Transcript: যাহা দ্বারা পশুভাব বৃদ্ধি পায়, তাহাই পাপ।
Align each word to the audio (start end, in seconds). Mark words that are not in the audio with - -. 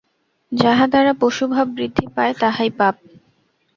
যাহা 0.51 0.85
দ্বারা 0.87 1.13
পশুভাব 1.19 1.67
বৃদ্ধি 1.69 2.05
পায়, 2.15 2.33
তাহাই 2.39 2.69
পাপ। 2.77 2.95